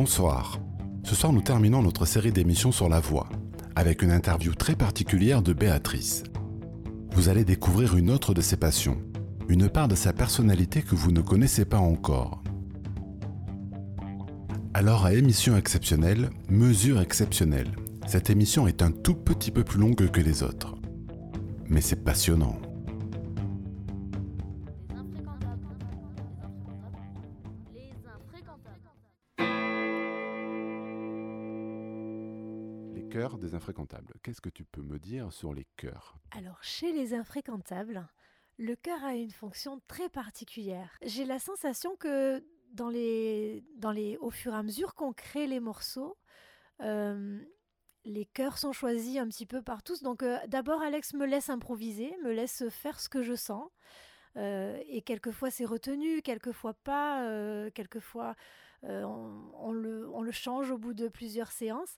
Bonsoir. 0.00 0.60
Ce 1.02 1.16
soir, 1.16 1.32
nous 1.32 1.40
terminons 1.40 1.82
notre 1.82 2.06
série 2.06 2.30
d'émissions 2.30 2.70
sur 2.70 2.88
la 2.88 3.00
voix, 3.00 3.28
avec 3.74 4.00
une 4.00 4.12
interview 4.12 4.54
très 4.54 4.76
particulière 4.76 5.42
de 5.42 5.52
Béatrice. 5.52 6.22
Vous 7.14 7.28
allez 7.28 7.44
découvrir 7.44 7.96
une 7.96 8.08
autre 8.08 8.32
de 8.32 8.40
ses 8.40 8.56
passions, 8.56 8.98
une 9.48 9.68
part 9.68 9.88
de 9.88 9.96
sa 9.96 10.12
personnalité 10.12 10.82
que 10.82 10.94
vous 10.94 11.10
ne 11.10 11.20
connaissez 11.20 11.64
pas 11.64 11.80
encore. 11.80 12.44
Alors 14.72 15.04
à 15.04 15.14
émission 15.14 15.56
exceptionnelle, 15.56 16.30
mesure 16.48 17.00
exceptionnelle. 17.00 17.72
Cette 18.06 18.30
émission 18.30 18.68
est 18.68 18.82
un 18.82 18.92
tout 18.92 19.16
petit 19.16 19.50
peu 19.50 19.64
plus 19.64 19.80
longue 19.80 20.08
que 20.12 20.20
les 20.20 20.44
autres. 20.44 20.76
Mais 21.66 21.80
c'est 21.80 22.04
passionnant. 22.04 22.60
Les 33.08 33.14
cœurs 33.14 33.38
des 33.38 33.54
infréquentables. 33.54 34.12
Qu'est-ce 34.22 34.42
que 34.42 34.50
tu 34.50 34.66
peux 34.66 34.82
me 34.82 34.98
dire 34.98 35.32
sur 35.32 35.54
les 35.54 35.66
cœurs? 35.78 36.18
Alors, 36.32 36.62
chez 36.62 36.92
les 36.92 37.14
infréquentables, 37.14 38.06
le 38.58 38.76
cœur 38.76 39.02
a 39.02 39.14
une 39.14 39.30
fonction 39.30 39.80
très 39.88 40.10
particulière. 40.10 40.98
J'ai 41.00 41.24
la 41.24 41.38
sensation 41.38 41.96
que 41.96 42.44
dans 42.74 42.90
les, 42.90 43.64
dans 43.76 43.92
les, 43.92 44.18
au 44.18 44.28
fur 44.28 44.52
et 44.52 44.56
à 44.56 44.62
mesure 44.62 44.94
qu'on 44.94 45.14
crée 45.14 45.46
les 45.46 45.58
morceaux, 45.58 46.18
euh, 46.82 47.40
les 48.04 48.26
chœurs 48.26 48.58
sont 48.58 48.72
choisis 48.72 49.16
un 49.16 49.28
petit 49.28 49.46
peu 49.46 49.62
par 49.62 49.82
tous. 49.82 50.02
Donc 50.02 50.22
euh, 50.22 50.36
d'abord, 50.48 50.82
Alex 50.82 51.14
me 51.14 51.24
laisse 51.24 51.48
improviser, 51.48 52.14
me 52.22 52.32
laisse 52.32 52.68
faire 52.68 53.00
ce 53.00 53.08
que 53.08 53.22
je 53.22 53.34
sens. 53.34 53.70
Euh, 54.36 54.78
et 54.86 55.00
quelquefois 55.00 55.50
c'est 55.50 55.64
retenu, 55.64 56.20
quelquefois 56.20 56.74
pas, 56.74 57.24
quelquefois 57.70 58.34
on 58.82 59.72
le, 59.72 60.08
on 60.10 60.20
le 60.20 60.30
change 60.30 60.70
au 60.70 60.76
bout 60.76 60.92
de 60.92 61.08
plusieurs 61.08 61.50
séances. 61.50 61.96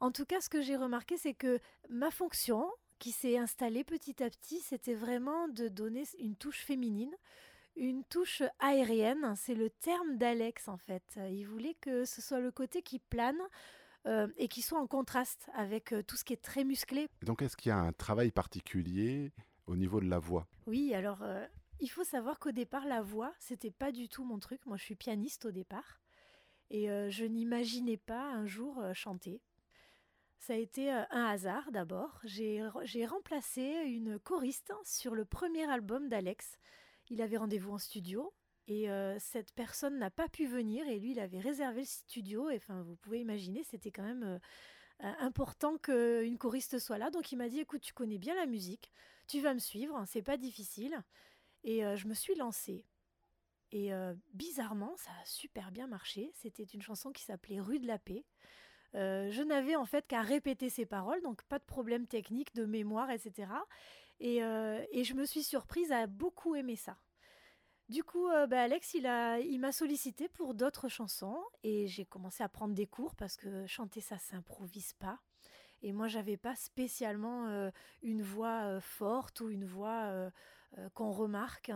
En 0.00 0.10
tout 0.10 0.24
cas, 0.24 0.40
ce 0.40 0.48
que 0.48 0.62
j'ai 0.62 0.76
remarqué, 0.76 1.16
c'est 1.18 1.34
que 1.34 1.60
ma 1.88 2.10
fonction, 2.10 2.66
qui 2.98 3.12
s'est 3.12 3.38
installée 3.38 3.84
petit 3.84 4.22
à 4.22 4.28
petit, 4.30 4.60
c'était 4.60 4.94
vraiment 4.94 5.48
de 5.48 5.68
donner 5.68 6.04
une 6.18 6.36
touche 6.36 6.60
féminine, 6.64 7.14
une 7.76 8.04
touche 8.04 8.42
aérienne. 8.58 9.34
C'est 9.36 9.54
le 9.54 9.70
terme 9.70 10.16
d'Alex 10.18 10.68
en 10.68 10.76
fait. 10.76 11.18
Il 11.30 11.44
voulait 11.44 11.76
que 11.80 12.04
ce 12.04 12.20
soit 12.20 12.40
le 12.40 12.50
côté 12.50 12.82
qui 12.82 12.98
plane. 12.98 13.40
euh, 14.06 14.28
et 14.38 14.48
qui 14.48 14.62
soit 14.62 14.80
en 14.80 14.86
contraste 14.86 15.50
avec 15.54 15.92
euh, 15.92 16.02
tout 16.02 16.16
ce 16.16 16.24
qui 16.24 16.32
est 16.32 16.42
très 16.42 16.64
musclé. 16.64 17.06
Et 17.20 17.26
Donc 17.26 17.42
est-ce 17.42 17.54
qu'il 17.54 17.68
y 17.68 17.72
a 17.72 17.78
un 17.78 17.92
travail 17.92 18.30
particulier 18.30 19.30
au 19.66 19.76
niveau 19.76 20.00
de 20.00 20.08
la 20.08 20.18
voix? 20.18 20.46
Oui, 20.66 20.94
alors 20.94 21.20
euh, 21.22 21.44
il 21.80 21.88
faut 21.88 22.02
savoir 22.04 22.38
qu'au 22.38 22.50
départ, 22.50 22.86
la 22.86 23.02
voix, 23.02 23.34
c'était 23.38 23.70
pas 23.70 23.92
du 23.92 24.08
tout 24.08 24.24
mon 24.24 24.38
truc. 24.38 24.64
Moi, 24.64 24.78
je 24.78 24.84
suis 24.84 24.94
pianiste 24.94 25.44
au 25.44 25.50
départ. 25.50 26.00
Et 26.70 26.90
euh, 26.90 27.10
je 27.10 27.24
n'imaginais 27.26 27.98
pas 27.98 28.22
un 28.32 28.46
jour 28.46 28.82
chanter. 28.94 29.42
Ça 30.40 30.54
a 30.54 30.56
été 30.56 30.90
un 30.90 31.26
hasard 31.26 31.70
d'abord. 31.70 32.18
J'ai 32.24 33.06
remplacé 33.06 33.62
une 33.84 34.18
choriste 34.18 34.72
sur 34.84 35.14
le 35.14 35.26
premier 35.26 35.70
album 35.70 36.08
d'Alex. 36.08 36.58
Il 37.10 37.20
avait 37.20 37.36
rendez-vous 37.36 37.72
en 37.72 37.78
studio. 37.78 38.32
Et 38.66 38.88
cette 39.18 39.52
personne 39.52 39.98
n'a 39.98 40.10
pas 40.10 40.28
pu 40.28 40.46
venir 40.46 40.88
et 40.88 40.98
lui, 40.98 41.12
il 41.12 41.20
avait 41.20 41.40
réservé 41.40 41.80
le 41.80 41.86
studio. 41.86 42.48
Et 42.48 42.56
enfin, 42.56 42.82
vous 42.82 42.96
pouvez 42.96 43.20
imaginer, 43.20 43.64
c'était 43.64 43.90
quand 43.90 44.02
même 44.02 44.40
important 44.98 45.76
qu'une 45.76 46.38
choriste 46.38 46.78
soit 46.78 46.98
là. 46.98 47.10
Donc 47.10 47.32
il 47.32 47.36
m'a 47.36 47.50
dit, 47.50 47.60
écoute, 47.60 47.82
tu 47.82 47.92
connais 47.92 48.18
bien 48.18 48.34
la 48.34 48.46
musique, 48.46 48.90
tu 49.28 49.40
vas 49.40 49.52
me 49.52 49.58
suivre, 49.58 49.94
hein, 49.94 50.06
c'est 50.06 50.22
pas 50.22 50.38
difficile. 50.38 51.02
Et 51.64 51.80
je 51.96 52.06
me 52.06 52.14
suis 52.14 52.34
lancée. 52.34 52.86
Et 53.72 53.90
bizarrement, 54.32 54.96
ça 54.96 55.10
a 55.22 55.26
super 55.26 55.70
bien 55.70 55.86
marché. 55.86 56.32
C'était 56.34 56.64
une 56.64 56.82
chanson 56.82 57.12
qui 57.12 57.24
s'appelait 57.24 57.60
Rue 57.60 57.78
de 57.78 57.86
la 57.86 57.98
Paix. 57.98 58.24
Euh, 58.94 59.30
je 59.30 59.42
n'avais 59.42 59.76
en 59.76 59.84
fait 59.84 60.06
qu'à 60.06 60.22
répéter 60.22 60.68
ses 60.68 60.86
paroles, 60.86 61.22
donc 61.22 61.42
pas 61.44 61.58
de 61.58 61.64
problème 61.64 62.06
technique, 62.06 62.54
de 62.54 62.64
mémoire, 62.64 63.10
etc. 63.10 63.48
Et, 64.18 64.42
euh, 64.42 64.84
et 64.90 65.04
je 65.04 65.14
me 65.14 65.24
suis 65.24 65.42
surprise 65.42 65.92
à 65.92 66.06
beaucoup 66.06 66.54
aimer 66.54 66.76
ça. 66.76 66.96
Du 67.88 68.04
coup, 68.04 68.28
euh, 68.28 68.46
bah, 68.46 68.62
Alex, 68.62 68.94
il 68.94 69.06
a, 69.06 69.38
il 69.40 69.58
m'a 69.58 69.72
sollicité 69.72 70.28
pour 70.28 70.54
d'autres 70.54 70.88
chansons 70.88 71.42
et 71.62 71.86
j'ai 71.88 72.04
commencé 72.04 72.42
à 72.42 72.48
prendre 72.48 72.74
des 72.74 72.86
cours 72.86 73.14
parce 73.14 73.36
que 73.36 73.66
chanter 73.66 74.00
ça 74.00 74.18
s'improvise 74.18 74.92
pas. 74.94 75.18
Et 75.82 75.92
moi, 75.92 76.08
j'avais 76.08 76.36
pas 76.36 76.54
spécialement 76.56 77.70
une 78.02 78.20
voix 78.20 78.82
forte 78.82 79.40
ou 79.40 79.48
une 79.48 79.64
voix 79.64 80.30
qu'on 80.92 81.10
remarque. 81.10 81.72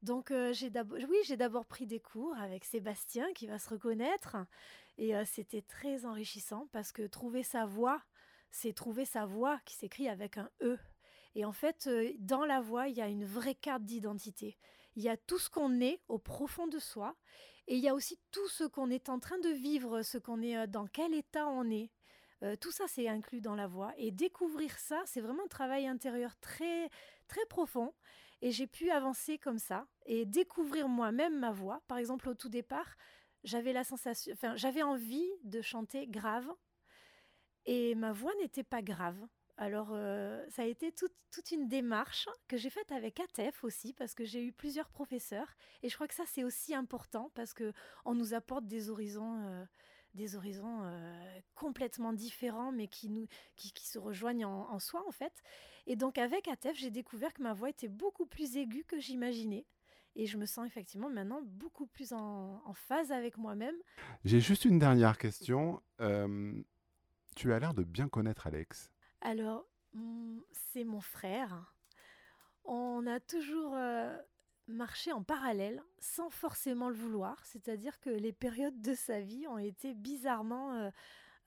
Donc, 0.00 0.32
oui, 0.32 1.18
j'ai 1.26 1.36
d'abord 1.36 1.66
pris 1.66 1.86
des 1.86 2.00
cours 2.00 2.34
avec 2.38 2.64
Sébastien 2.64 3.30
qui 3.34 3.46
va 3.46 3.58
se 3.58 3.68
reconnaître 3.68 4.38
et 4.98 5.14
c'était 5.24 5.62
très 5.62 6.04
enrichissant 6.04 6.68
parce 6.72 6.92
que 6.92 7.06
trouver 7.06 7.42
sa 7.42 7.64
voix, 7.64 8.02
c'est 8.50 8.72
trouver 8.72 9.04
sa 9.04 9.24
voix 9.24 9.60
qui 9.64 9.74
s'écrit 9.74 10.08
avec 10.08 10.36
un 10.36 10.50
E. 10.60 10.78
Et 11.34 11.44
en 11.44 11.52
fait, 11.52 11.88
dans 12.18 12.44
la 12.44 12.60
voix, 12.60 12.88
il 12.88 12.96
y 12.96 13.00
a 13.00 13.08
une 13.08 13.24
vraie 13.24 13.54
carte 13.54 13.84
d'identité. 13.84 14.58
Il 14.96 15.02
y 15.02 15.08
a 15.08 15.16
tout 15.16 15.38
ce 15.38 15.48
qu'on 15.48 15.80
est 15.80 16.00
au 16.08 16.18
profond 16.18 16.66
de 16.66 16.78
soi 16.80 17.14
et 17.68 17.76
il 17.76 17.80
y 17.80 17.88
a 17.88 17.94
aussi 17.94 18.18
tout 18.32 18.48
ce 18.48 18.64
qu'on 18.64 18.90
est 18.90 19.08
en 19.08 19.20
train 19.20 19.38
de 19.38 19.50
vivre, 19.50 20.02
ce 20.02 20.18
qu'on 20.18 20.42
est, 20.42 20.66
dans 20.66 20.86
quel 20.86 21.14
état 21.14 21.46
on 21.46 21.70
est. 21.70 21.90
Tout 22.60 22.72
ça, 22.72 22.84
c'est 22.88 23.08
inclus 23.08 23.40
dans 23.40 23.54
la 23.54 23.66
voix. 23.66 23.92
Et 23.96 24.10
découvrir 24.10 24.76
ça, 24.78 25.02
c'est 25.06 25.20
vraiment 25.20 25.44
un 25.44 25.48
travail 25.48 25.86
intérieur 25.86 26.36
très, 26.40 26.88
très 27.28 27.44
profond. 27.46 27.94
Et 28.40 28.52
j'ai 28.52 28.66
pu 28.66 28.90
avancer 28.90 29.36
comme 29.38 29.58
ça 29.58 29.86
et 30.06 30.24
découvrir 30.24 30.88
moi-même 30.88 31.38
ma 31.38 31.50
voix. 31.50 31.82
Par 31.88 31.98
exemple, 31.98 32.28
au 32.28 32.34
tout 32.34 32.48
départ, 32.48 32.96
j'avais 33.44 33.72
la 33.72 33.84
sensation, 33.84 34.32
enfin, 34.32 34.56
j'avais 34.56 34.82
envie 34.82 35.28
de 35.44 35.60
chanter 35.62 36.06
grave 36.06 36.48
et 37.66 37.94
ma 37.94 38.12
voix 38.12 38.34
n'était 38.40 38.64
pas 38.64 38.82
grave. 38.82 39.18
Alors, 39.58 39.88
euh, 39.90 40.44
ça 40.50 40.62
a 40.62 40.66
été 40.66 40.92
toute, 40.92 41.14
toute 41.32 41.50
une 41.50 41.66
démarche 41.66 42.28
que 42.46 42.56
j'ai 42.56 42.70
faite 42.70 42.92
avec 42.92 43.18
ATEF 43.18 43.64
aussi, 43.64 43.92
parce 43.92 44.14
que 44.14 44.24
j'ai 44.24 44.40
eu 44.44 44.52
plusieurs 44.52 44.88
professeurs. 44.88 45.48
Et 45.82 45.88
je 45.88 45.96
crois 45.96 46.06
que 46.06 46.14
ça, 46.14 46.22
c'est 46.26 46.44
aussi 46.44 46.76
important, 46.76 47.32
parce 47.34 47.54
que 47.54 47.72
on 48.04 48.14
nous 48.14 48.34
apporte 48.34 48.66
des 48.68 48.88
horizons, 48.88 49.48
euh, 49.48 49.64
des 50.14 50.36
horizons 50.36 50.84
euh, 50.84 51.40
complètement 51.56 52.12
différents, 52.12 52.70
mais 52.70 52.86
qui, 52.86 53.08
nous, 53.10 53.26
qui, 53.56 53.72
qui 53.72 53.88
se 53.88 53.98
rejoignent 53.98 54.46
en, 54.46 54.70
en 54.70 54.78
soi, 54.78 55.04
en 55.08 55.12
fait. 55.12 55.42
Et 55.86 55.96
donc, 55.96 56.18
avec 56.18 56.46
ATEF, 56.46 56.76
j'ai 56.76 56.92
découvert 56.92 57.34
que 57.34 57.42
ma 57.42 57.52
voix 57.52 57.68
était 57.68 57.88
beaucoup 57.88 58.26
plus 58.26 58.56
aiguë 58.56 58.84
que 58.84 59.00
j'imaginais. 59.00 59.66
Et 60.16 60.26
je 60.26 60.36
me 60.36 60.46
sens 60.46 60.66
effectivement 60.66 61.10
maintenant 61.10 61.40
beaucoup 61.42 61.86
plus 61.86 62.12
en, 62.12 62.60
en 62.64 62.74
phase 62.74 63.12
avec 63.12 63.38
moi-même. 63.38 63.76
J'ai 64.24 64.40
juste 64.40 64.64
une 64.64 64.78
dernière 64.78 65.16
question. 65.16 65.80
Euh, 66.00 66.60
tu 67.36 67.52
as 67.52 67.58
l'air 67.60 67.72
de 67.72 67.84
bien 67.84 68.08
connaître 68.08 68.46
Alex. 68.48 68.90
Alors, 69.20 69.64
c'est 70.50 70.84
mon 70.84 71.00
frère. 71.00 71.72
On 72.64 73.06
a 73.06 73.20
toujours 73.20 73.74
euh, 73.74 74.16
marché 74.66 75.12
en 75.12 75.22
parallèle 75.22 75.82
sans 75.98 76.30
forcément 76.30 76.88
le 76.88 76.96
vouloir. 76.96 77.44
C'est-à-dire 77.44 78.00
que 78.00 78.10
les 78.10 78.32
périodes 78.32 78.80
de 78.80 78.94
sa 78.94 79.20
vie 79.20 79.46
ont 79.46 79.58
été 79.58 79.94
bizarrement 79.94 80.74
euh, 80.74 80.90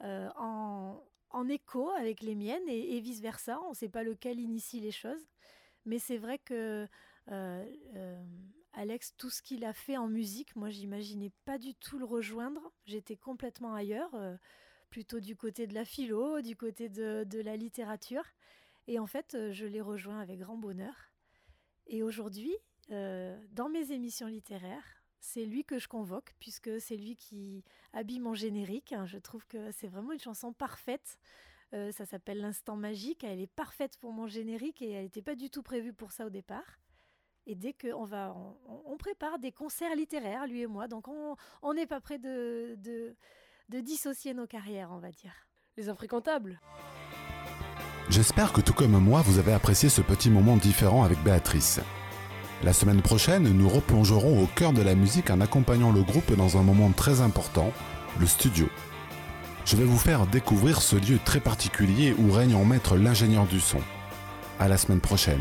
euh, 0.04 0.30
en, 0.38 1.04
en 1.30 1.48
écho 1.50 1.90
avec 1.92 2.22
les 2.22 2.36
miennes 2.36 2.68
et, 2.68 2.96
et 2.96 3.02
vice-versa. 3.02 3.60
On 3.64 3.72
ne 3.72 3.76
sait 3.76 3.90
pas 3.90 4.04
lequel 4.04 4.40
initie 4.40 4.80
les 4.80 4.92
choses. 4.92 5.28
Mais 5.86 6.00
c'est 6.00 6.18
vrai 6.18 6.40
que 6.40 6.88
Alex, 8.74 9.14
tout 9.18 9.30
ce 9.30 9.42
qu'il 9.42 9.66
a 9.66 9.74
fait 9.74 9.98
en 9.98 10.08
musique, 10.08 10.56
moi, 10.56 10.70
j'imaginais 10.70 11.32
pas 11.46 11.58
du 11.58 11.76
tout 11.76 11.98
le 11.98 12.06
rejoindre. 12.06 12.72
J'étais 12.86 13.18
complètement 13.18 13.74
ailleurs. 13.74 14.14
euh, 14.16 14.38
plutôt 14.90 15.22
du 15.22 15.38
côté 15.38 15.68
de 15.68 15.74
la 15.74 15.86
philo, 15.86 16.42
du 16.42 16.58
côté 16.58 16.90
de, 16.90 17.42
la 17.42 17.56
littérature. 17.56 18.26
Et 18.88 19.00
en 19.00 19.08
fait, 19.08 19.36
euh, 19.36 19.52
je 19.54 19.66
l'ai 19.66 19.80
rejoint 19.80 20.20
avec 20.20 20.40
grand 20.40 20.58
bonheur. 20.58 21.14
Et 21.88 22.04
aujourd'hui, 22.04 22.54
euh, 22.92 23.42
dans 23.52 23.70
mes 23.70 23.94
émissions 23.94 24.28
littéraires, 24.28 25.02
c'est 25.22 25.46
lui 25.46 25.64
que 25.64 25.80
je 25.80 25.88
convoque, 25.88 26.36
puisque 26.40 26.82
c'est 26.82 26.98
lui 26.98 27.16
qui 27.16 27.64
habille 27.94 28.20
mon 28.20 28.34
générique. 28.34 28.92
hein. 28.92 29.06
Je 29.06 29.18
trouve 29.18 29.48
que 29.48 29.72
c'est 29.72 29.88
vraiment 29.88 30.12
une 30.12 30.20
chanson 30.20 30.54
parfaite. 30.54 31.18
Ça 31.72 32.06
s'appelle 32.06 32.42
L'Instant 32.42 32.76
Magique. 32.76 33.24
Elle 33.24 33.40
est 33.40 33.48
parfaite 33.48 33.98
pour 33.98 34.12
mon 34.12 34.28
générique 34.28 34.82
et 34.82 34.92
elle 34.92 35.04
n'était 35.04 35.22
pas 35.22 35.36
du 35.36 35.50
tout 35.50 35.64
prévue 35.64 35.94
pour 35.94 36.12
ça 36.12 36.26
au 36.26 36.30
départ. 36.30 36.82
Et 37.48 37.56
dès 37.56 37.74
qu'on 37.74 38.06
va, 38.06 38.36
on, 38.86 38.98
prépare 38.98 39.40
des 39.40 39.52
concerts 39.52 39.96
littéraires, 39.96 40.48
lui 40.48 40.62
et 40.62 40.68
moi. 40.68 40.88
Donc 40.88 41.08
on 41.08 41.74
n'est 41.74 41.88
pas 41.88 42.00
prêt 42.00 42.20
de, 42.20 42.76
de, 42.78 43.16
de 43.70 43.80
dissocier 43.80 44.34
nos 44.34 44.48
carrières, 44.48 44.92
on 44.92 45.00
va 45.00 45.12
dire. 45.12 45.34
Les 45.78 45.90
infréquentables. 45.90 46.60
J'espère 48.10 48.52
que 48.52 48.62
tout 48.62 48.74
comme 48.74 48.98
moi, 49.00 49.22
vous 49.22 49.40
avez 49.40 49.54
apprécié 49.54 49.88
ce 49.88 50.02
petit 50.02 50.30
moment 50.30 50.58
différent 50.58 51.04
avec 51.04 51.24
Béatrice. 51.24 51.80
La 52.64 52.74
semaine 52.74 53.02
prochaine, 53.02 53.44
nous 53.44 53.70
replongerons 53.70 54.44
au 54.44 54.48
cœur 54.48 54.74
de 54.74 54.82
la 54.82 54.94
musique 54.96 55.30
en 55.30 55.42
accompagnant 55.42 55.92
le 55.92 56.04
groupe 56.04 56.36
dans 56.36 56.58
un 56.58 56.62
moment 56.62 56.92
très 56.92 57.22
important, 57.22 57.72
le 58.20 58.28
studio. 58.28 58.68
Je 59.66 59.78
vais 59.78 59.86
vous 59.86 59.98
faire 59.98 60.28
découvrir 60.28 60.82
ce 60.82 60.96
lieu 60.96 61.20
très 61.24 61.40
particulier 61.40 62.14
où 62.20 62.32
règne 62.32 62.56
en 62.56 62.66
maître 62.66 62.98
l'ingénieur 62.98 63.46
du 63.46 63.60
son. 63.60 63.80
À 64.60 64.68
la 64.68 64.78
semaine 64.78 65.00
prochaine. 65.00 65.40